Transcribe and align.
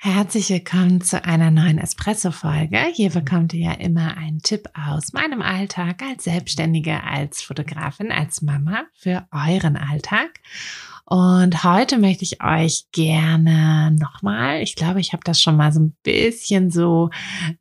Herzlich 0.00 0.48
willkommen 0.50 1.00
zu 1.00 1.24
einer 1.24 1.50
neuen 1.50 1.78
Espresso-Folge. 1.78 2.78
Hier 2.94 3.10
bekommt 3.10 3.52
ihr 3.52 3.64
ja 3.64 3.72
immer 3.72 4.16
einen 4.16 4.38
Tipp 4.38 4.68
aus 4.72 5.12
meinem 5.12 5.42
Alltag 5.42 6.02
als 6.02 6.22
Selbstständige, 6.22 7.02
als 7.02 7.42
Fotografin, 7.42 8.12
als 8.12 8.40
Mama 8.40 8.84
für 8.94 9.26
euren 9.32 9.76
Alltag. 9.76 10.38
Und 11.10 11.64
heute 11.64 11.96
möchte 11.96 12.22
ich 12.22 12.42
euch 12.44 12.84
gerne 12.92 13.96
nochmal, 13.98 14.60
ich 14.60 14.74
glaube, 14.74 15.00
ich 15.00 15.14
habe 15.14 15.22
das 15.24 15.40
schon 15.40 15.56
mal 15.56 15.72
so 15.72 15.80
ein 15.80 15.96
bisschen 16.02 16.70
so, 16.70 17.08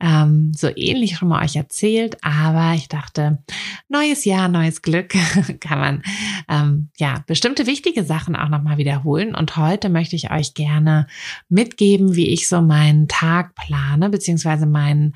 ähm, 0.01 0.51
so 0.53 0.67
ähnlich 0.75 1.15
schon 1.15 1.29
mal 1.29 1.45
euch 1.45 1.55
erzählt, 1.55 2.17
aber 2.25 2.73
ich 2.73 2.89
dachte, 2.89 3.41
neues 3.87 4.25
Jahr, 4.25 4.49
neues 4.49 4.81
Glück, 4.81 5.13
kann 5.61 5.79
man 5.79 6.03
ähm, 6.49 6.89
ja 6.97 7.23
bestimmte 7.25 7.67
wichtige 7.67 8.03
Sachen 8.03 8.35
auch 8.35 8.49
nochmal 8.49 8.77
wiederholen. 8.77 9.33
Und 9.33 9.55
heute 9.55 9.87
möchte 9.87 10.17
ich 10.17 10.29
euch 10.29 10.53
gerne 10.53 11.07
mitgeben, 11.47 12.17
wie 12.17 12.27
ich 12.27 12.49
so 12.49 12.61
meinen 12.61 13.07
Tag 13.07 13.55
plane, 13.55 14.09
beziehungsweise 14.09 14.65
meinen 14.65 15.15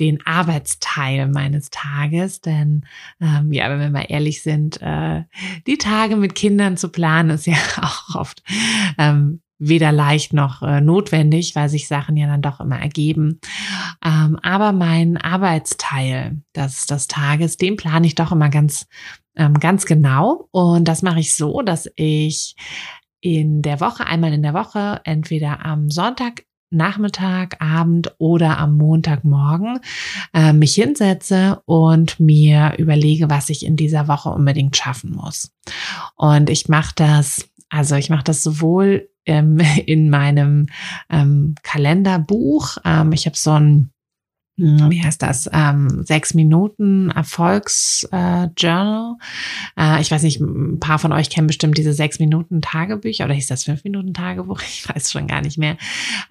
den 0.00 0.24
Arbeitsteil 0.26 1.28
meines 1.28 1.70
Tages. 1.70 2.40
Denn 2.40 2.86
ähm, 3.20 3.52
ja, 3.52 3.70
wenn 3.70 3.80
wir 3.80 3.90
mal 3.90 4.06
ehrlich 4.08 4.42
sind, 4.42 4.80
äh, 4.82 5.24
die 5.66 5.78
Tage 5.78 6.16
mit 6.16 6.34
Kindern 6.34 6.76
zu 6.76 6.88
planen, 6.88 7.30
ist 7.30 7.46
ja 7.46 7.56
auch 7.80 8.14
oft 8.14 8.42
ähm, 8.98 9.40
weder 9.58 9.92
leicht 9.92 10.32
noch 10.32 10.62
äh, 10.62 10.80
notwendig, 10.80 11.54
weil 11.54 11.68
sich 11.68 11.88
Sachen 11.88 12.16
ja 12.16 12.26
dann 12.26 12.42
doch 12.42 12.60
immer 12.60 12.78
ergeben. 12.78 13.40
Ähm, 14.04 14.38
aber 14.42 14.72
mein 14.72 15.16
Arbeitsteil 15.16 16.42
des, 16.54 16.86
des 16.86 17.08
Tages, 17.08 17.56
den 17.56 17.76
plane 17.76 18.06
ich 18.06 18.14
doch 18.14 18.32
immer 18.32 18.50
ganz, 18.50 18.86
ähm, 19.34 19.54
ganz 19.54 19.86
genau. 19.86 20.48
Und 20.50 20.86
das 20.86 21.02
mache 21.02 21.20
ich 21.20 21.34
so, 21.34 21.62
dass 21.62 21.90
ich 21.96 22.54
in 23.20 23.62
der 23.62 23.80
Woche, 23.80 24.06
einmal 24.06 24.32
in 24.32 24.42
der 24.42 24.54
Woche, 24.54 25.00
entweder 25.04 25.64
am 25.64 25.90
Sonntag 25.90 26.44
Nachmittag, 26.70 27.60
Abend 27.60 28.14
oder 28.18 28.58
am 28.58 28.76
Montagmorgen 28.76 29.80
äh, 30.34 30.52
mich 30.52 30.74
hinsetze 30.74 31.62
und 31.64 32.18
mir 32.18 32.74
überlege, 32.78 33.30
was 33.30 33.48
ich 33.50 33.64
in 33.64 33.76
dieser 33.76 34.08
Woche 34.08 34.30
unbedingt 34.30 34.76
schaffen 34.76 35.12
muss. 35.12 35.52
Und 36.16 36.50
ich 36.50 36.68
mache 36.68 36.92
das, 36.96 37.48
also 37.68 37.94
ich 37.96 38.10
mache 38.10 38.24
das 38.24 38.42
sowohl 38.42 39.08
ähm, 39.26 39.58
in 39.86 40.10
meinem 40.10 40.66
ähm, 41.10 41.54
Kalenderbuch. 41.62 42.78
Ähm, 42.84 43.12
ich 43.12 43.26
habe 43.26 43.36
so 43.36 43.52
ein 43.52 43.90
wie 44.56 45.02
heißt 45.02 45.20
das, 45.20 45.50
ähm, 45.52 46.04
sechs 46.04 46.32
Minuten 46.32 47.10
Erfolgsjournal. 47.10 49.16
Äh, 49.76 49.98
äh, 49.98 50.00
ich 50.00 50.10
weiß 50.10 50.22
nicht, 50.22 50.40
ein 50.40 50.80
paar 50.80 50.98
von 50.98 51.12
euch 51.12 51.28
kennen 51.28 51.46
bestimmt 51.46 51.76
diese 51.76 51.92
sechs 51.92 52.18
Minuten 52.18 52.62
Tagebücher 52.62 53.26
oder 53.26 53.34
hieß 53.34 53.48
das 53.48 53.64
fünf 53.64 53.84
Minuten 53.84 54.14
Tagebuch? 54.14 54.62
Ich 54.76 54.88
weiß 54.88 55.10
schon 55.10 55.26
gar 55.26 55.40
nicht 55.40 55.58
mehr, 55.58 55.76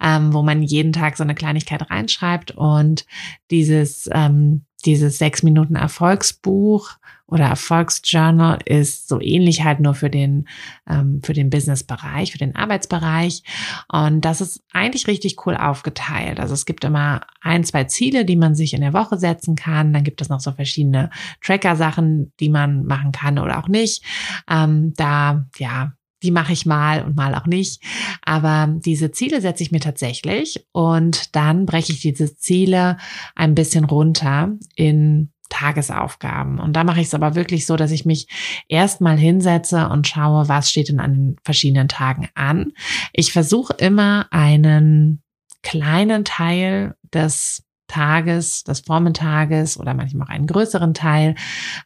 ähm, 0.00 0.32
wo 0.32 0.42
man 0.42 0.62
jeden 0.62 0.92
Tag 0.92 1.16
so 1.16 1.22
eine 1.22 1.34
Kleinigkeit 1.34 1.90
reinschreibt 1.90 2.52
und 2.52 3.04
dieses, 3.50 4.08
ähm, 4.12 4.62
dieses 4.86 5.18
sechs 5.18 5.42
Minuten 5.42 5.74
Erfolgsbuch 5.74 6.96
oder 7.26 7.46
Erfolgsjournal 7.46 8.60
ist 8.64 9.08
so 9.08 9.20
ähnlich 9.20 9.64
halt 9.64 9.80
nur 9.80 9.94
für 9.94 10.10
den, 10.10 10.46
ähm, 10.88 11.20
für 11.24 11.32
den 11.32 11.50
Business-Bereich, 11.50 12.30
für 12.30 12.38
den 12.38 12.54
Arbeitsbereich. 12.54 13.42
Und 13.88 14.24
das 14.24 14.40
ist 14.40 14.62
eigentlich 14.72 15.08
richtig 15.08 15.44
cool 15.44 15.56
aufgeteilt. 15.56 16.38
Also 16.38 16.54
es 16.54 16.66
gibt 16.66 16.84
immer 16.84 17.22
ein, 17.40 17.64
zwei 17.64 17.84
Ziele, 17.84 18.24
die 18.24 18.36
man 18.36 18.54
sich 18.54 18.74
in 18.74 18.80
der 18.80 18.92
Woche 18.92 19.18
setzen 19.18 19.56
kann. 19.56 19.92
Dann 19.92 20.04
gibt 20.04 20.20
es 20.20 20.28
noch 20.28 20.40
so 20.40 20.52
verschiedene 20.52 21.10
Tracker-Sachen, 21.42 22.32
die 22.38 22.48
man 22.48 22.84
machen 22.84 23.10
kann 23.10 23.40
oder 23.40 23.58
auch 23.58 23.68
nicht. 23.68 24.04
Ähm, 24.48 24.94
da, 24.96 25.46
ja, 25.58 25.95
die 26.22 26.30
mache 26.30 26.52
ich 26.52 26.66
mal 26.66 27.04
und 27.04 27.16
mal 27.16 27.34
auch 27.34 27.46
nicht. 27.46 27.82
Aber 28.22 28.68
diese 28.70 29.10
Ziele 29.10 29.40
setze 29.40 29.62
ich 29.62 29.70
mir 29.70 29.80
tatsächlich 29.80 30.66
und 30.72 31.34
dann 31.36 31.66
breche 31.66 31.92
ich 31.92 32.00
diese 32.00 32.36
Ziele 32.36 32.96
ein 33.34 33.54
bisschen 33.54 33.84
runter 33.84 34.52
in 34.74 35.32
Tagesaufgaben. 35.48 36.58
Und 36.58 36.74
da 36.74 36.84
mache 36.84 37.00
ich 37.00 37.06
es 37.06 37.14
aber 37.14 37.34
wirklich 37.34 37.66
so, 37.66 37.76
dass 37.76 37.90
ich 37.90 38.04
mich 38.04 38.28
erstmal 38.68 39.16
hinsetze 39.16 39.88
und 39.88 40.06
schaue, 40.06 40.48
was 40.48 40.70
steht 40.70 40.88
denn 40.88 41.00
an 41.00 41.14
den 41.14 41.36
verschiedenen 41.44 41.88
Tagen 41.88 42.28
an. 42.34 42.72
Ich 43.12 43.32
versuche 43.32 43.74
immer 43.74 44.26
einen 44.30 45.22
kleinen 45.62 46.24
Teil 46.24 46.94
des 47.12 47.65
Tages, 47.96 48.62
des 48.62 48.80
Vormittages 48.80 49.78
oder 49.80 49.94
manchmal 49.94 50.26
auch 50.26 50.30
einen 50.30 50.46
größeren 50.46 50.92
Teil 50.92 51.34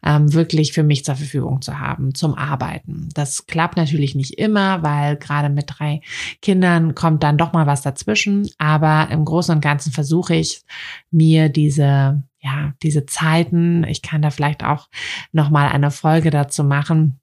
ähm, 0.03 0.33
wirklich 0.33 0.73
für 0.73 0.83
mich 0.83 1.05
zur 1.05 1.15
Verfügung 1.15 1.61
zu 1.61 1.79
haben 1.79 2.13
zum 2.13 2.35
Arbeiten. 2.35 3.07
Das 3.13 3.45
klappt 3.45 3.77
natürlich 3.77 4.13
nicht 4.13 4.37
immer, 4.37 4.83
weil 4.83 5.15
gerade 5.15 5.47
mit 5.47 5.65
drei 5.67 6.01
Kindern 6.41 6.95
kommt 6.95 7.23
dann 7.23 7.37
doch 7.37 7.53
mal 7.53 7.65
was 7.65 7.81
dazwischen. 7.81 8.49
Aber 8.57 9.07
im 9.09 9.23
Großen 9.23 9.55
und 9.55 9.61
Ganzen 9.61 9.93
versuche 9.93 10.35
ich 10.35 10.63
mir 11.11 11.47
diese 11.47 12.23
ja, 12.43 12.73
diese 12.81 13.05
Zeiten, 13.05 13.83
ich 13.83 14.01
kann 14.01 14.23
da 14.23 14.31
vielleicht 14.31 14.63
auch 14.63 14.89
nochmal 15.31 15.69
eine 15.69 15.91
Folge 15.91 16.31
dazu 16.31 16.63
machen, 16.63 17.19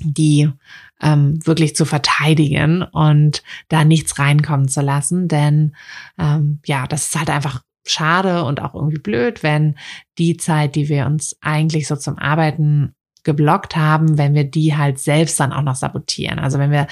die 0.00 0.50
ähm, 1.00 1.38
wirklich 1.46 1.76
zu 1.76 1.84
verteidigen 1.84 2.82
und 2.82 3.44
da 3.68 3.84
nichts 3.84 4.18
reinkommen 4.18 4.66
zu 4.66 4.80
lassen. 4.80 5.28
Denn 5.28 5.76
ähm, 6.18 6.58
ja, 6.66 6.88
das 6.88 7.06
ist 7.06 7.16
halt 7.16 7.30
einfach 7.30 7.62
schade 7.90 8.44
und 8.44 8.60
auch 8.62 8.74
irgendwie 8.74 8.98
blöd, 8.98 9.42
wenn 9.42 9.76
die 10.18 10.36
Zeit, 10.36 10.74
die 10.74 10.88
wir 10.88 11.06
uns 11.06 11.36
eigentlich 11.40 11.86
so 11.86 11.96
zum 11.96 12.18
Arbeiten 12.18 12.94
geblockt 13.26 13.76
haben, 13.76 14.16
wenn 14.16 14.34
wir 14.34 14.44
die 14.44 14.76
halt 14.76 14.98
selbst 14.98 15.38
dann 15.40 15.52
auch 15.52 15.62
noch 15.62 15.74
sabotieren. 15.74 16.38
Also 16.38 16.58
wenn 16.58 16.70
wir 16.70 16.86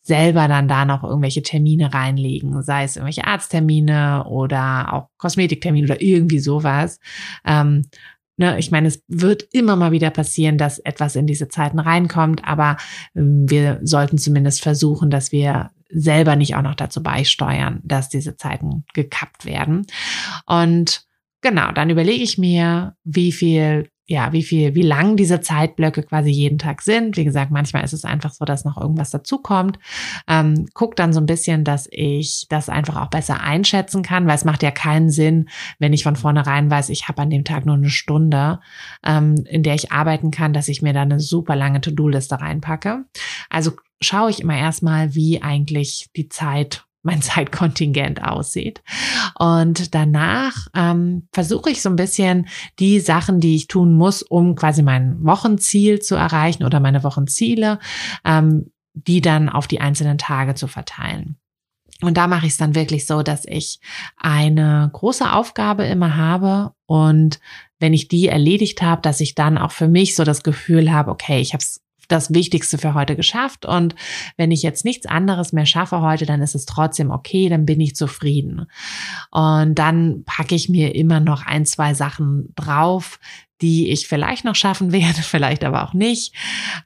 selber 0.00 0.48
dann 0.48 0.68
da 0.68 0.84
noch 0.84 1.02
irgendwelche 1.02 1.42
Termine 1.42 1.92
reinlegen, 1.92 2.62
sei 2.62 2.84
es 2.84 2.96
irgendwelche 2.96 3.26
Arzttermine 3.26 4.24
oder 4.26 4.92
auch 4.94 5.08
Kosmetiktermine 5.18 5.86
oder 5.86 6.00
irgendwie 6.00 6.38
sowas. 6.38 7.00
Ähm, 7.44 7.86
ne, 8.36 8.58
ich 8.58 8.70
meine, 8.70 8.88
es 8.88 9.02
wird 9.08 9.48
immer 9.52 9.76
mal 9.76 9.92
wieder 9.92 10.10
passieren, 10.10 10.58
dass 10.58 10.78
etwas 10.78 11.16
in 11.16 11.26
diese 11.26 11.48
Zeiten 11.48 11.80
reinkommt, 11.80 12.44
aber 12.44 12.76
ähm, 13.14 13.50
wir 13.50 13.80
sollten 13.82 14.16
zumindest 14.16 14.62
versuchen, 14.62 15.10
dass 15.10 15.32
wir 15.32 15.70
selber 15.92 16.36
nicht 16.36 16.56
auch 16.56 16.62
noch 16.62 16.74
dazu 16.74 17.02
beisteuern, 17.02 17.80
dass 17.84 18.08
diese 18.08 18.36
Zeiten 18.36 18.84
gekappt 18.94 19.44
werden. 19.44 19.86
Und 20.46 21.04
genau, 21.40 21.72
dann 21.72 21.90
überlege 21.90 22.22
ich 22.22 22.38
mir, 22.38 22.96
wie 23.04 23.32
viel 23.32 23.90
ja, 24.10 24.32
wie 24.32 24.42
viel, 24.42 24.74
wie 24.74 24.82
lang 24.82 25.14
diese 25.14 25.40
Zeitblöcke 25.40 26.02
quasi 26.02 26.30
jeden 26.30 26.58
Tag 26.58 26.82
sind. 26.82 27.16
Wie 27.16 27.22
gesagt, 27.22 27.52
manchmal 27.52 27.84
ist 27.84 27.92
es 27.92 28.04
einfach 28.04 28.32
so, 28.32 28.44
dass 28.44 28.64
noch 28.64 28.76
irgendwas 28.76 29.10
dazukommt. 29.10 29.78
Ähm, 30.26 30.66
guck 30.74 30.96
dann 30.96 31.12
so 31.12 31.20
ein 31.20 31.26
bisschen, 31.26 31.62
dass 31.62 31.86
ich 31.92 32.46
das 32.48 32.68
einfach 32.68 33.00
auch 33.00 33.06
besser 33.06 33.40
einschätzen 33.40 34.02
kann, 34.02 34.26
weil 34.26 34.34
es 34.34 34.44
macht 34.44 34.64
ja 34.64 34.72
keinen 34.72 35.10
Sinn, 35.10 35.48
wenn 35.78 35.92
ich 35.92 36.02
von 36.02 36.16
vornherein 36.16 36.68
weiß, 36.68 36.88
ich 36.88 37.06
habe 37.06 37.22
an 37.22 37.30
dem 37.30 37.44
Tag 37.44 37.66
nur 37.66 37.76
eine 37.76 37.88
Stunde, 37.88 38.58
ähm, 39.06 39.44
in 39.48 39.62
der 39.62 39.76
ich 39.76 39.92
arbeiten 39.92 40.32
kann, 40.32 40.52
dass 40.52 40.66
ich 40.66 40.82
mir 40.82 40.92
da 40.92 41.02
eine 41.02 41.20
super 41.20 41.54
lange 41.54 41.80
To-Do-Liste 41.80 42.40
reinpacke. 42.40 43.04
Also 43.50 43.72
schaue 44.00 44.30
ich 44.30 44.40
immer 44.40 44.56
erstmal, 44.56 45.14
wie 45.14 45.42
eigentlich 45.42 46.08
die 46.16 46.28
Zeit 46.28 46.84
mein 47.02 47.22
Zeitkontingent 47.22 48.22
aussieht. 48.22 48.82
Und 49.38 49.94
danach 49.94 50.68
ähm, 50.74 51.28
versuche 51.32 51.70
ich 51.70 51.82
so 51.82 51.90
ein 51.90 51.96
bisschen 51.96 52.48
die 52.78 53.00
Sachen, 53.00 53.40
die 53.40 53.56
ich 53.56 53.68
tun 53.68 53.94
muss, 53.94 54.22
um 54.22 54.54
quasi 54.54 54.82
mein 54.82 55.22
Wochenziel 55.24 56.00
zu 56.00 56.14
erreichen 56.14 56.64
oder 56.64 56.80
meine 56.80 57.04
Wochenziele, 57.04 57.78
ähm, 58.24 58.70
die 58.94 59.20
dann 59.20 59.48
auf 59.48 59.66
die 59.66 59.80
einzelnen 59.80 60.18
Tage 60.18 60.54
zu 60.54 60.66
verteilen. 60.66 61.36
Und 62.02 62.16
da 62.16 62.26
mache 62.26 62.46
ich 62.46 62.52
es 62.52 62.58
dann 62.58 62.74
wirklich 62.74 63.06
so, 63.06 63.22
dass 63.22 63.44
ich 63.44 63.78
eine 64.16 64.88
große 64.92 65.30
Aufgabe 65.32 65.84
immer 65.84 66.16
habe 66.16 66.72
und 66.86 67.40
wenn 67.78 67.92
ich 67.92 68.08
die 68.08 68.28
erledigt 68.28 68.82
habe, 68.82 69.02
dass 69.02 69.20
ich 69.20 69.34
dann 69.34 69.58
auch 69.58 69.70
für 69.70 69.88
mich 69.88 70.14
so 70.14 70.24
das 70.24 70.42
Gefühl 70.42 70.92
habe, 70.92 71.10
okay, 71.10 71.40
ich 71.40 71.52
habe 71.52 71.62
es 71.62 71.82
das 72.10 72.32
Wichtigste 72.32 72.78
für 72.78 72.94
heute 72.94 73.16
geschafft 73.16 73.66
und 73.66 73.94
wenn 74.36 74.50
ich 74.50 74.62
jetzt 74.62 74.84
nichts 74.84 75.06
anderes 75.06 75.52
mehr 75.52 75.66
schaffe 75.66 76.00
heute, 76.00 76.26
dann 76.26 76.42
ist 76.42 76.54
es 76.54 76.66
trotzdem 76.66 77.10
okay, 77.10 77.48
dann 77.48 77.66
bin 77.66 77.80
ich 77.80 77.96
zufrieden. 77.96 78.66
Und 79.30 79.74
dann 79.76 80.24
packe 80.24 80.54
ich 80.54 80.68
mir 80.68 80.94
immer 80.94 81.20
noch 81.20 81.46
ein, 81.46 81.66
zwei 81.66 81.94
Sachen 81.94 82.52
drauf, 82.54 83.18
die 83.62 83.90
ich 83.90 84.08
vielleicht 84.08 84.44
noch 84.44 84.54
schaffen 84.54 84.92
werde, 84.92 85.22
vielleicht 85.22 85.64
aber 85.64 85.84
auch 85.84 85.94
nicht. 85.94 86.34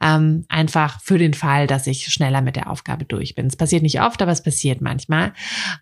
Ähm, 0.00 0.44
einfach 0.48 1.00
für 1.00 1.18
den 1.18 1.34
Fall, 1.34 1.66
dass 1.66 1.86
ich 1.86 2.06
schneller 2.06 2.42
mit 2.42 2.56
der 2.56 2.70
Aufgabe 2.70 3.04
durch 3.04 3.34
bin. 3.34 3.46
Es 3.46 3.56
passiert 3.56 3.82
nicht 3.82 4.00
oft, 4.00 4.20
aber 4.22 4.32
es 4.32 4.42
passiert 4.42 4.80
manchmal. 4.80 5.32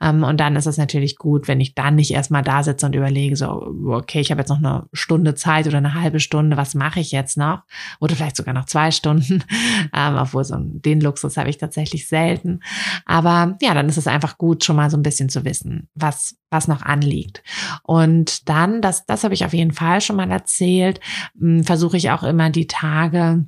Ähm, 0.01 0.23
und 0.23 0.39
dann 0.39 0.57
ist 0.57 0.67
es 0.67 0.77
natürlich 0.77 1.17
gut, 1.17 1.49
wenn 1.49 1.61
ich 1.61 1.75
dann 1.75 1.97
nicht 1.97 2.13
erstmal 2.13 2.43
da 2.43 2.63
sitze 2.63 2.87
und 2.87 2.95
überlege, 2.95 3.37
so, 3.37 3.75
okay, 3.87 4.21
ich 4.21 4.31
habe 4.31 4.41
jetzt 4.41 4.51
noch 4.51 4.59
eine 4.59 4.87
Stunde 4.93 5.35
Zeit 5.35 5.67
oder 5.67 5.79
eine 5.79 5.95
halbe 5.95 6.21
Stunde, 6.21 6.57
was 6.57 6.75
mache 6.75 7.01
ich 7.01 7.13
jetzt 7.13 7.37
noch? 7.37 7.63
Oder 8.01 8.17
vielleicht 8.17 8.37
sogar 8.37 8.55
noch 8.55 8.67
zwei 8.67 8.91
Stunden, 8.91 9.45
ähm, 9.95 10.17
obwohl 10.17 10.45
so 10.45 10.57
den 10.59 11.01
Luxus 11.01 11.37
habe 11.37 11.51
ich 11.51 11.59
tatsächlich 11.59 12.09
selten. 12.09 12.61
Aber 13.07 13.57
ja, 13.61 13.75
dann 13.75 13.89
ist 13.89 13.97
es 13.97 14.07
einfach 14.07 14.39
gut, 14.39 14.65
schon 14.65 14.77
mal 14.77 14.91
so 14.91 14.97
ein 14.97 15.03
bisschen 15.03 15.29
zu 15.29 15.45
wissen, 15.45 15.89
was, 15.95 16.37
was 16.53 16.69
noch 16.69 16.83
anliegt. 16.83 17.43
Und 17.83 18.49
dann, 18.49 18.83
das, 18.83 19.07
das 19.07 19.25
habe 19.25 19.35
ich 19.35 19.45
auf 19.45 19.55
jeden 19.55 19.73
Fall 19.73 20.01
schon 20.01 20.17
mal 20.17 20.31
erzählt, 20.31 21.01
hm, 21.39 21.65
versuche 21.65 21.97
ich 21.97 22.11
auch 22.11 22.23
immer 22.23 22.51
die 22.51 22.67
Tage 22.67 23.47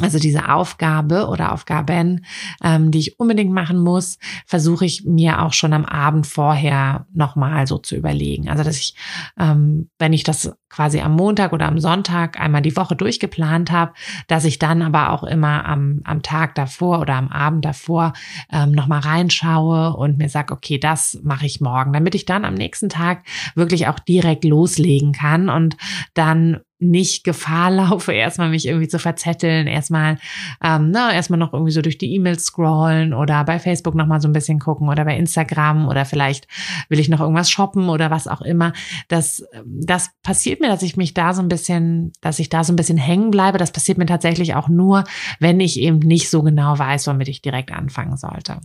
also 0.00 0.18
diese 0.18 0.52
Aufgabe 0.52 1.26
oder 1.26 1.52
Aufgaben, 1.52 2.24
ähm, 2.62 2.90
die 2.90 3.00
ich 3.00 3.18
unbedingt 3.18 3.52
machen 3.52 3.78
muss, 3.78 4.18
versuche 4.46 4.84
ich 4.84 5.04
mir 5.04 5.42
auch 5.42 5.52
schon 5.52 5.72
am 5.72 5.84
Abend 5.84 6.26
vorher 6.26 7.06
nochmal 7.12 7.66
so 7.66 7.78
zu 7.78 7.96
überlegen. 7.96 8.48
Also 8.48 8.62
dass 8.62 8.78
ich, 8.78 8.94
ähm, 9.38 9.90
wenn 9.98 10.12
ich 10.12 10.22
das 10.22 10.52
quasi 10.68 11.00
am 11.00 11.16
Montag 11.16 11.52
oder 11.52 11.66
am 11.66 11.80
Sonntag 11.80 12.38
einmal 12.38 12.62
die 12.62 12.76
Woche 12.76 12.94
durchgeplant 12.94 13.72
habe, 13.72 13.92
dass 14.28 14.44
ich 14.44 14.58
dann 14.58 14.82
aber 14.82 15.10
auch 15.10 15.24
immer 15.24 15.64
am, 15.64 16.00
am 16.04 16.22
Tag 16.22 16.54
davor 16.54 17.00
oder 17.00 17.14
am 17.14 17.28
Abend 17.28 17.64
davor 17.64 18.12
ähm, 18.52 18.72
nochmal 18.72 19.00
reinschaue 19.00 19.96
und 19.96 20.18
mir 20.18 20.28
sage, 20.28 20.52
okay, 20.52 20.78
das 20.78 21.18
mache 21.24 21.46
ich 21.46 21.60
morgen, 21.60 21.92
damit 21.92 22.14
ich 22.14 22.24
dann 22.24 22.44
am 22.44 22.54
nächsten 22.54 22.88
Tag 22.88 23.24
wirklich 23.56 23.88
auch 23.88 23.98
direkt 23.98 24.44
loslegen 24.44 25.12
kann 25.12 25.48
und 25.48 25.76
dann 26.14 26.60
nicht 26.78 27.24
Gefahr 27.24 27.70
laufe, 27.70 28.12
erstmal 28.12 28.50
mich 28.50 28.66
irgendwie 28.66 28.88
zu 28.88 28.98
verzetteln, 28.98 29.66
erstmal, 29.66 30.18
ähm, 30.62 30.90
na, 30.90 31.12
erstmal 31.12 31.38
noch 31.38 31.52
irgendwie 31.52 31.72
so 31.72 31.82
durch 31.82 31.98
die 31.98 32.14
E-Mails 32.14 32.44
scrollen 32.44 33.12
oder 33.12 33.44
bei 33.44 33.58
Facebook 33.58 33.94
nochmal 33.94 34.20
so 34.20 34.28
ein 34.28 34.32
bisschen 34.32 34.58
gucken 34.58 34.88
oder 34.88 35.04
bei 35.04 35.16
Instagram 35.16 35.88
oder 35.88 36.04
vielleicht 36.04 36.46
will 36.88 37.00
ich 37.00 37.08
noch 37.08 37.20
irgendwas 37.20 37.50
shoppen 37.50 37.88
oder 37.88 38.10
was 38.10 38.28
auch 38.28 38.40
immer. 38.40 38.72
Das, 39.08 39.44
das 39.64 40.10
passiert 40.22 40.60
mir, 40.60 40.68
dass 40.68 40.82
ich 40.82 40.96
mich 40.96 41.14
da 41.14 41.34
so 41.34 41.42
ein 41.42 41.48
bisschen, 41.48 42.12
dass 42.20 42.38
ich 42.38 42.48
da 42.48 42.64
so 42.64 42.72
ein 42.72 42.76
bisschen 42.76 42.98
hängen 42.98 43.30
bleibe. 43.30 43.58
Das 43.58 43.72
passiert 43.72 43.98
mir 43.98 44.06
tatsächlich 44.06 44.54
auch 44.54 44.68
nur, 44.68 45.04
wenn 45.40 45.60
ich 45.60 45.80
eben 45.80 45.98
nicht 45.98 46.30
so 46.30 46.42
genau 46.42 46.78
weiß, 46.78 47.06
womit 47.08 47.28
ich 47.28 47.42
direkt 47.42 47.72
anfangen 47.72 48.16
sollte. 48.16 48.60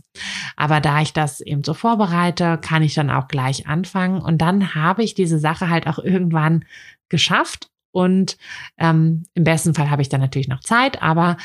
Aber 0.56 0.80
da 0.80 1.00
ich 1.00 1.12
das 1.12 1.40
eben 1.40 1.64
so 1.64 1.74
vorbereite, 1.74 2.58
kann 2.58 2.82
ich 2.82 2.94
dann 2.94 3.10
auch 3.10 3.28
gleich 3.28 3.66
anfangen 3.66 4.20
und 4.20 4.38
dann 4.38 4.74
habe 4.74 5.02
ich 5.02 5.14
diese 5.14 5.38
Sache 5.38 5.68
halt 5.68 5.86
auch 5.86 5.98
irgendwann 5.98 6.64
geschafft 7.08 7.70
und 7.94 8.36
ähm, 8.76 9.22
im 9.34 9.44
besten 9.44 9.72
Fall 9.72 9.88
habe 9.88 10.02
ich 10.02 10.08
dann 10.08 10.20
natürlich 10.20 10.48
noch 10.48 10.60
Zeit, 10.60 11.00
aber 11.00 11.36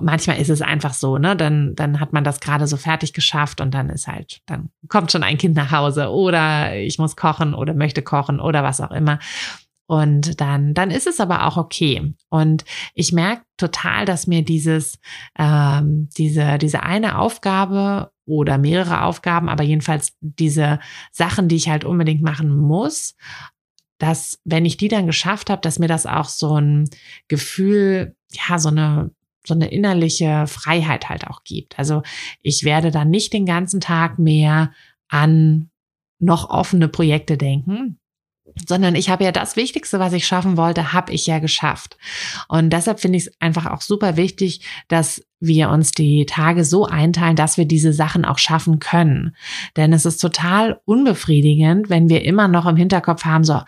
manchmal 0.00 0.40
ist 0.40 0.50
es 0.50 0.60
einfach 0.60 0.92
so, 0.92 1.18
ne? 1.18 1.36
Dann, 1.36 1.76
dann 1.76 2.00
hat 2.00 2.12
man 2.12 2.24
das 2.24 2.40
gerade 2.40 2.66
so 2.66 2.76
fertig 2.76 3.12
geschafft 3.12 3.60
und 3.60 3.72
dann 3.72 3.90
ist 3.90 4.08
halt, 4.08 4.40
dann 4.46 4.70
kommt 4.88 5.12
schon 5.12 5.22
ein 5.22 5.38
Kind 5.38 5.54
nach 5.54 5.70
Hause 5.70 6.10
oder 6.10 6.76
ich 6.76 6.98
muss 6.98 7.14
kochen 7.14 7.54
oder 7.54 7.74
möchte 7.74 8.02
kochen 8.02 8.40
oder 8.40 8.64
was 8.64 8.80
auch 8.80 8.90
immer. 8.90 9.20
Und 9.86 10.40
dann, 10.40 10.74
dann 10.74 10.90
ist 10.90 11.06
es 11.06 11.20
aber 11.20 11.46
auch 11.46 11.58
okay. 11.58 12.14
Und 12.28 12.64
ich 12.94 13.12
merke 13.12 13.42
total, 13.56 14.04
dass 14.04 14.26
mir 14.26 14.42
dieses, 14.42 14.98
ähm, 15.38 16.08
diese, 16.16 16.58
diese 16.58 16.82
eine 16.82 17.18
Aufgabe 17.18 18.10
oder 18.26 18.58
mehrere 18.58 19.02
Aufgaben, 19.02 19.48
aber 19.48 19.62
jedenfalls 19.62 20.16
diese 20.20 20.80
Sachen, 21.12 21.48
die 21.48 21.56
ich 21.56 21.68
halt 21.68 21.84
unbedingt 21.84 22.22
machen 22.22 22.56
muss, 22.56 23.14
dass 23.98 24.40
wenn 24.44 24.64
ich 24.64 24.76
die 24.76 24.88
dann 24.88 25.06
geschafft 25.06 25.50
habe, 25.50 25.60
dass 25.62 25.78
mir 25.78 25.88
das 25.88 26.06
auch 26.06 26.28
so 26.28 26.58
ein 26.58 26.88
Gefühl, 27.28 28.16
ja, 28.32 28.58
so 28.58 28.68
eine 28.68 29.10
so 29.46 29.54
eine 29.54 29.70
innerliche 29.70 30.46
Freiheit 30.46 31.10
halt 31.10 31.26
auch 31.26 31.44
gibt. 31.44 31.78
Also 31.78 32.02
ich 32.40 32.64
werde 32.64 32.90
dann 32.90 33.10
nicht 33.10 33.32
den 33.32 33.44
ganzen 33.44 33.80
Tag 33.80 34.18
mehr 34.18 34.72
an 35.08 35.70
noch 36.18 36.48
offene 36.48 36.88
Projekte 36.88 37.36
denken, 37.36 37.98
sondern 38.66 38.94
ich 38.94 39.10
habe 39.10 39.24
ja 39.24 39.32
das 39.32 39.56
Wichtigste, 39.56 39.98
was 39.98 40.12
ich 40.12 40.26
schaffen 40.26 40.56
wollte, 40.56 40.92
habe 40.92 41.12
ich 41.12 41.26
ja 41.26 41.38
geschafft. 41.38 41.96
Und 42.48 42.70
deshalb 42.70 43.00
finde 43.00 43.18
ich 43.18 43.26
es 43.26 43.40
einfach 43.40 43.66
auch 43.66 43.80
super 43.80 44.16
wichtig, 44.16 44.60
dass 44.88 45.24
wir 45.40 45.68
uns 45.68 45.92
die 45.92 46.24
Tage 46.26 46.64
so 46.64 46.86
einteilen, 46.86 47.36
dass 47.36 47.58
wir 47.58 47.66
diese 47.66 47.92
Sachen 47.92 48.24
auch 48.24 48.38
schaffen 48.38 48.78
können. 48.78 49.36
Denn 49.76 49.92
es 49.92 50.06
ist 50.06 50.18
total 50.18 50.80
unbefriedigend, 50.84 51.90
wenn 51.90 52.08
wir 52.08 52.24
immer 52.24 52.48
noch 52.48 52.66
im 52.66 52.76
Hinterkopf 52.76 53.24
haben, 53.24 53.44
so, 53.44 53.54
ja, 53.54 53.64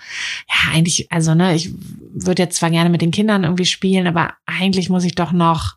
eigentlich, 0.73 1.13
also, 1.13 1.35
ne, 1.35 1.55
ich 1.55 1.73
würde 2.15 2.43
jetzt 2.43 2.57
zwar 2.57 2.71
gerne 2.71 2.91
mit 2.91 3.03
den 3.03 3.11
Kindern 3.11 3.45
irgendwie 3.45 3.67
spielen, 3.67 4.07
aber 4.07 4.35
eigentlich 4.47 4.89
muss 4.89 5.05
ich 5.05 5.15
doch 5.15 5.33
noch 5.33 5.77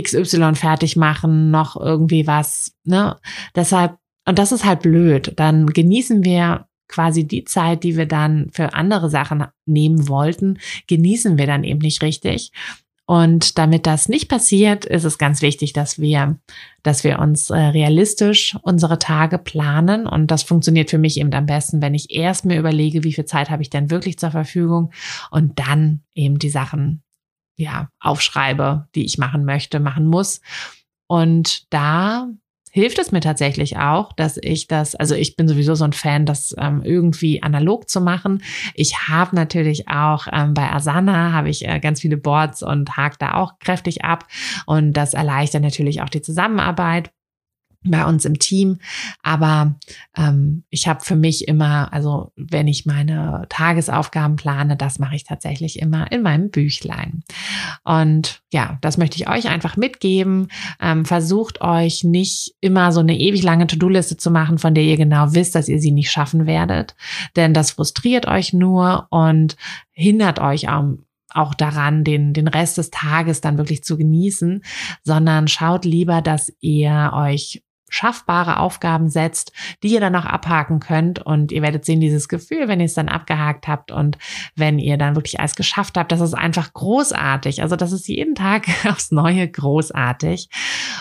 XY 0.00 0.54
fertig 0.54 0.96
machen, 0.96 1.50
noch 1.50 1.76
irgendwie 1.76 2.26
was, 2.26 2.72
ne? 2.84 3.16
Deshalb, 3.54 3.98
und 4.26 4.38
das 4.38 4.52
ist 4.52 4.64
halt 4.64 4.82
blöd. 4.82 5.32
Dann 5.36 5.66
genießen 5.66 6.24
wir 6.24 6.67
quasi 6.88 7.26
die 7.26 7.44
Zeit, 7.44 7.84
die 7.84 7.96
wir 7.96 8.06
dann 8.06 8.48
für 8.52 8.74
andere 8.74 9.10
Sachen 9.10 9.44
nehmen 9.66 10.08
wollten, 10.08 10.58
genießen 10.86 11.38
wir 11.38 11.46
dann 11.46 11.64
eben 11.64 11.80
nicht 11.80 12.02
richtig. 12.02 12.52
Und 13.10 13.56
damit 13.56 13.86
das 13.86 14.10
nicht 14.10 14.28
passiert, 14.28 14.84
ist 14.84 15.04
es 15.04 15.16
ganz 15.16 15.40
wichtig, 15.40 15.72
dass 15.72 15.98
wir, 15.98 16.38
dass 16.82 17.04
wir 17.04 17.20
uns 17.20 17.48
äh, 17.48 17.56
realistisch 17.58 18.54
unsere 18.60 18.98
Tage 18.98 19.38
planen. 19.38 20.06
Und 20.06 20.30
das 20.30 20.42
funktioniert 20.42 20.90
für 20.90 20.98
mich 20.98 21.18
eben 21.18 21.32
am 21.32 21.46
besten, 21.46 21.80
wenn 21.80 21.94
ich 21.94 22.14
erst 22.14 22.44
mir 22.44 22.58
überlege, 22.58 23.04
wie 23.04 23.14
viel 23.14 23.24
Zeit 23.24 23.48
habe 23.48 23.62
ich 23.62 23.70
denn 23.70 23.90
wirklich 23.90 24.18
zur 24.18 24.30
Verfügung 24.30 24.92
und 25.30 25.58
dann 25.58 26.02
eben 26.14 26.38
die 26.38 26.50
Sachen, 26.50 27.02
ja, 27.56 27.88
aufschreibe, 27.98 28.88
die 28.94 29.06
ich 29.06 29.16
machen 29.16 29.46
möchte, 29.46 29.80
machen 29.80 30.06
muss. 30.06 30.42
Und 31.06 31.72
da 31.72 32.28
hilft 32.72 32.98
es 32.98 33.12
mir 33.12 33.20
tatsächlich 33.20 33.76
auch, 33.76 34.12
dass 34.12 34.38
ich 34.40 34.66
das, 34.66 34.94
also 34.94 35.14
ich 35.14 35.36
bin 35.36 35.48
sowieso 35.48 35.74
so 35.74 35.84
ein 35.84 35.92
Fan, 35.92 36.26
das 36.26 36.54
ähm, 36.58 36.82
irgendwie 36.84 37.42
analog 37.42 37.88
zu 37.88 38.00
machen. 38.00 38.42
Ich 38.74 39.08
habe 39.08 39.34
natürlich 39.36 39.88
auch 39.88 40.26
ähm, 40.32 40.54
bei 40.54 40.70
Asana 40.70 41.32
habe 41.32 41.48
ich 41.48 41.66
äh, 41.66 41.80
ganz 41.80 42.00
viele 42.00 42.16
Boards 42.16 42.62
und 42.62 42.96
hake 42.96 43.16
da 43.18 43.34
auch 43.34 43.58
kräftig 43.58 44.04
ab 44.04 44.26
und 44.66 44.92
das 44.92 45.14
erleichtert 45.14 45.62
natürlich 45.62 46.02
auch 46.02 46.08
die 46.08 46.22
Zusammenarbeit 46.22 47.10
bei 47.84 48.04
uns 48.04 48.24
im 48.24 48.38
Team. 48.38 48.78
Aber 49.22 49.76
ähm, 50.16 50.64
ich 50.68 50.88
habe 50.88 51.04
für 51.04 51.16
mich 51.16 51.46
immer, 51.46 51.92
also 51.92 52.32
wenn 52.36 52.66
ich 52.66 52.86
meine 52.86 53.46
Tagesaufgaben 53.48 54.36
plane, 54.36 54.76
das 54.76 54.98
mache 54.98 55.14
ich 55.14 55.24
tatsächlich 55.24 55.78
immer 55.78 56.10
in 56.10 56.22
meinem 56.22 56.50
Büchlein. 56.50 57.22
Und 57.84 58.42
ja, 58.52 58.78
das 58.80 58.98
möchte 58.98 59.16
ich 59.16 59.28
euch 59.28 59.48
einfach 59.48 59.76
mitgeben. 59.76 60.48
Ähm, 60.80 61.04
versucht 61.04 61.60
euch 61.60 62.04
nicht 62.04 62.54
immer 62.60 62.92
so 62.92 63.00
eine 63.00 63.18
ewig 63.18 63.42
lange 63.42 63.66
To-Do-Liste 63.66 64.16
zu 64.16 64.30
machen, 64.30 64.58
von 64.58 64.74
der 64.74 64.84
ihr 64.84 64.96
genau 64.96 65.34
wisst, 65.34 65.54
dass 65.54 65.68
ihr 65.68 65.80
sie 65.80 65.92
nicht 65.92 66.10
schaffen 66.10 66.46
werdet. 66.46 66.96
Denn 67.36 67.54
das 67.54 67.70
frustriert 67.70 68.26
euch 68.26 68.52
nur 68.52 69.06
und 69.10 69.56
hindert 69.92 70.40
euch 70.40 70.68
am 70.68 71.04
auch 71.30 71.54
daran, 71.54 72.04
den, 72.04 72.32
den 72.32 72.48
Rest 72.48 72.78
des 72.78 72.90
Tages 72.90 73.42
dann 73.42 73.58
wirklich 73.58 73.84
zu 73.84 73.98
genießen, 73.98 74.62
sondern 75.02 75.46
schaut 75.46 75.84
lieber, 75.84 76.22
dass 76.22 76.52
ihr 76.60 77.12
euch 77.14 77.62
schaffbare 77.88 78.58
Aufgaben 78.58 79.08
setzt, 79.08 79.52
die 79.82 79.88
ihr 79.88 80.00
dann 80.00 80.12
noch 80.12 80.24
abhaken 80.24 80.80
könnt. 80.80 81.18
Und 81.18 81.52
ihr 81.52 81.62
werdet 81.62 81.84
sehen, 81.84 82.00
dieses 82.00 82.28
Gefühl, 82.28 82.68
wenn 82.68 82.80
ihr 82.80 82.86
es 82.86 82.94
dann 82.94 83.08
abgehakt 83.08 83.68
habt 83.68 83.90
und 83.90 84.18
wenn 84.56 84.78
ihr 84.78 84.96
dann 84.96 85.16
wirklich 85.16 85.40
alles 85.40 85.54
geschafft 85.54 85.96
habt, 85.96 86.12
das 86.12 86.20
ist 86.20 86.34
einfach 86.34 86.72
großartig. 86.72 87.62
Also 87.62 87.76
das 87.76 87.92
ist 87.92 88.08
jeden 88.08 88.34
Tag 88.34 88.66
aufs 88.88 89.10
Neue 89.10 89.48
großartig. 89.48 90.48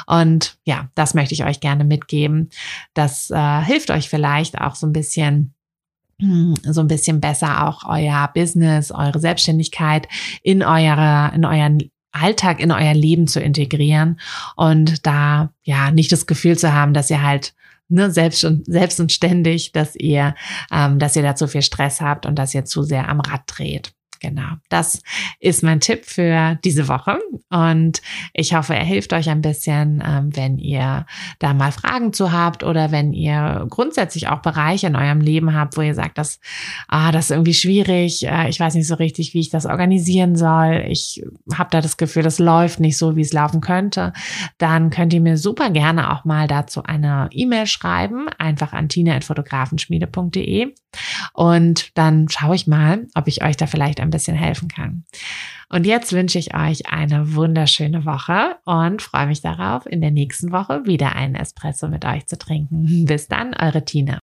Und 0.05 0.57
ja, 0.63 0.89
das 0.95 1.13
möchte 1.13 1.33
ich 1.33 1.43
euch 1.45 1.59
gerne 1.59 1.83
mitgeben. 1.83 2.49
Das 2.93 3.29
äh, 3.29 3.61
hilft 3.61 3.91
euch 3.91 4.09
vielleicht 4.09 4.59
auch 4.59 4.75
so 4.75 4.87
ein 4.87 4.93
bisschen 4.93 5.53
hm, 6.19 6.55
so 6.63 6.81
ein 6.81 6.87
bisschen 6.87 7.21
besser 7.21 7.67
auch 7.67 7.83
euer 7.87 8.29
Business, 8.33 8.91
eure 8.91 9.19
Selbstständigkeit 9.19 10.07
in 10.41 10.63
eurer, 10.63 11.31
in 11.33 11.45
euren 11.45 11.91
Alltag 12.11 12.59
in 12.59 12.71
euer 12.71 12.93
Leben 12.93 13.27
zu 13.27 13.39
integrieren 13.39 14.19
und 14.55 15.05
da 15.05 15.51
ja 15.63 15.91
nicht 15.91 16.11
das 16.11 16.25
Gefühl 16.25 16.57
zu 16.57 16.73
haben, 16.73 16.93
dass 16.93 17.09
ihr 17.09 17.21
halt 17.21 17.53
ne, 17.89 18.11
selbst 18.11 18.43
und 18.43 18.65
selbst 18.65 18.99
und 18.99 19.11
ständig, 19.11 19.71
dass 19.71 19.95
ihr, 19.95 20.35
ähm, 20.71 20.99
dass 20.99 21.15
ihr 21.15 21.23
da 21.23 21.35
zu 21.35 21.47
viel 21.47 21.61
Stress 21.61 22.01
habt 22.01 22.25
und 22.25 22.35
dass 22.35 22.53
ihr 22.53 22.65
zu 22.65 22.83
sehr 22.83 23.09
am 23.09 23.19
Rad 23.19 23.43
dreht. 23.47 23.93
Genau, 24.19 24.49
das 24.69 25.01
ist 25.39 25.63
mein 25.63 25.79
Tipp 25.79 26.05
für 26.05 26.57
diese 26.63 26.87
Woche. 26.87 27.19
Und 27.49 28.01
ich 28.33 28.53
hoffe, 28.53 28.75
er 28.75 28.83
hilft 28.83 29.13
euch 29.13 29.29
ein 29.29 29.41
bisschen, 29.41 30.03
ähm, 30.05 30.35
wenn 30.35 30.57
ihr 30.57 31.05
da 31.39 31.53
mal 31.53 31.71
Fragen 31.71 32.13
zu 32.13 32.31
habt 32.31 32.63
oder 32.63 32.91
wenn 32.91 33.13
ihr 33.13 33.65
grundsätzlich 33.69 34.27
auch 34.27 34.41
Bereiche 34.41 34.87
in 34.87 34.95
eurem 34.95 35.21
Leben 35.21 35.53
habt, 35.53 35.77
wo 35.77 35.81
ihr 35.81 35.93
sagt, 35.93 36.17
dass 36.17 36.39
ah, 36.87 37.11
das 37.11 37.25
ist 37.25 37.31
irgendwie 37.31 37.53
schwierig, 37.53 38.25
äh, 38.25 38.49
ich 38.49 38.59
weiß 38.59 38.75
nicht 38.75 38.87
so 38.87 38.95
richtig, 38.95 39.33
wie 39.33 39.39
ich 39.39 39.49
das 39.49 39.65
organisieren 39.65 40.35
soll, 40.35 40.85
ich 40.87 41.23
habe 41.53 41.69
da 41.71 41.81
das 41.81 41.97
Gefühl, 41.97 42.23
das 42.23 42.39
läuft 42.39 42.79
nicht 42.79 42.97
so, 42.97 43.15
wie 43.15 43.21
es 43.21 43.33
laufen 43.33 43.61
könnte, 43.61 44.13
dann 44.57 44.89
könnt 44.89 45.13
ihr 45.13 45.21
mir 45.21 45.37
super 45.37 45.69
gerne 45.69 46.11
auch 46.11 46.25
mal 46.25 46.47
dazu 46.47 46.83
eine 46.83 47.29
E-Mail 47.31 47.67
schreiben, 47.67 48.27
einfach 48.37 48.73
an 48.73 48.89
tina.fotografenschmiede.de 48.89 50.73
und 51.33 51.97
dann 51.97 52.29
schaue 52.29 52.55
ich 52.55 52.67
mal, 52.67 53.07
ob 53.15 53.27
ich 53.27 53.43
euch 53.43 53.57
da 53.57 53.67
vielleicht 53.67 53.99
ein 53.99 54.09
bisschen 54.09 54.35
helfen 54.35 54.67
kann. 54.67 55.03
Und 55.69 55.85
jetzt 55.85 56.13
wünsche 56.13 56.39
ich 56.39 56.55
euch 56.55 56.87
eine 56.87 57.35
wunderschöne 57.35 58.05
Woche 58.05 58.57
und 58.65 59.01
freue 59.01 59.27
mich 59.27 59.41
darauf, 59.41 59.85
in 59.85 60.01
der 60.01 60.11
nächsten 60.11 60.51
Woche 60.51 60.85
wieder 60.85 61.15
einen 61.15 61.35
Espresso 61.35 61.87
mit 61.89 62.05
euch 62.05 62.25
zu 62.27 62.37
trinken. 62.37 63.05
Bis 63.05 63.27
dann, 63.27 63.53
eure 63.53 63.83
Tina. 63.83 64.19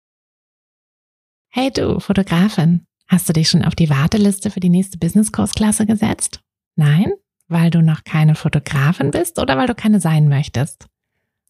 Hey 1.51 1.69
du, 1.71 1.99
Fotografin, 1.99 2.85
hast 3.07 3.29
du 3.29 3.33
dich 3.33 3.49
schon 3.49 3.63
auf 3.63 3.75
die 3.75 3.89
Warteliste 3.89 4.49
für 4.49 4.59
die 4.59 4.69
nächste 4.69 4.97
Business-Kursklasse 4.97 5.85
gesetzt? 5.85 6.39
Nein? 6.75 7.11
Weil 7.47 7.69
du 7.69 7.81
noch 7.81 8.03
keine 8.05 8.35
Fotografin 8.35 9.11
bist 9.11 9.37
oder 9.37 9.57
weil 9.57 9.67
du 9.67 9.75
keine 9.75 9.99
sein 9.99 10.29
möchtest? 10.29 10.87